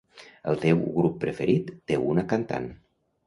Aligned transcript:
El 0.51 0.55
teu 0.63 0.79
grup 0.95 1.19
preferit 1.25 1.69
té 1.91 1.99
una 2.13 2.23
cantant. 2.35 2.69